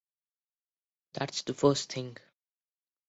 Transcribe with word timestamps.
That's 1.13 1.43
the 1.43 1.53
first 1.53 1.91
thing. 1.93 2.17